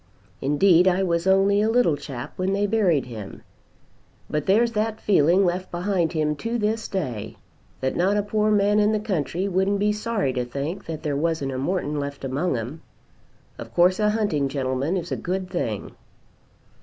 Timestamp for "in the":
8.79-8.99